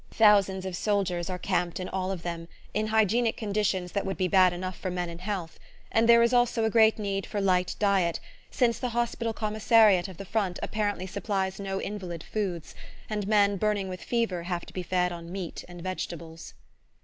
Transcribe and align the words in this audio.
Thousands 0.09 0.65
of 0.65 0.75
soldiers 0.75 1.29
are 1.29 1.37
camped 1.37 1.79
in 1.79 1.87
all 1.87 2.09
of 2.11 2.23
them, 2.23 2.47
in 2.73 2.87
hygienic 2.87 3.37
conditions 3.37 3.91
that 3.91 4.03
would 4.03 4.17
be 4.17 4.27
bad 4.27 4.51
enough 4.51 4.75
for 4.75 4.89
men 4.89 5.09
in 5.09 5.19
health; 5.19 5.59
and 5.91 6.09
there 6.09 6.23
is 6.23 6.33
also 6.33 6.63
a 6.65 6.71
great 6.71 6.97
need 6.97 7.27
for 7.27 7.39
light 7.39 7.75
diet, 7.77 8.19
since 8.49 8.79
the 8.79 8.89
hospital 8.97 9.31
commissariat 9.31 10.07
of 10.07 10.17
the 10.17 10.25
front 10.25 10.57
apparently 10.63 11.05
supplies 11.05 11.59
no 11.59 11.79
invalid 11.79 12.23
foods, 12.23 12.73
and 13.11 13.27
men 13.27 13.57
burning 13.57 13.89
with 13.89 14.01
fever 14.03 14.41
have 14.41 14.65
to 14.65 14.73
be 14.73 14.81
fed 14.81 15.11
on 15.11 15.31
meat 15.31 15.63
and 15.67 15.83
vegetables. 15.83 16.55